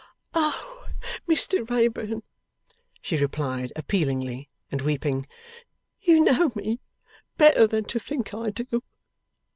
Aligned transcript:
'O 0.33 0.89
Mr 1.29 1.63
Wrayburn,' 1.69 2.23
she 3.03 3.17
replied 3.17 3.71
appealingly, 3.75 4.49
and 4.71 4.81
weeping, 4.81 5.27
'you 6.01 6.21
know 6.21 6.51
me 6.55 6.79
better 7.37 7.67
than 7.67 7.83
to 7.85 7.99
think 7.99 8.33
I 8.33 8.49
do! 8.49 8.81